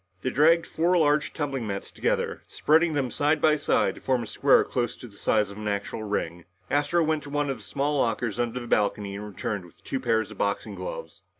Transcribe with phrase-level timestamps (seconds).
[0.23, 4.25] They dragged four large tumbling mats together, spreading them side by side to form a
[4.25, 6.45] square close to the size of an actual ring.
[6.71, 9.99] Astro went to one of the small lockers under the balcony and returned with two
[9.99, 11.21] pairs of boxing gloves.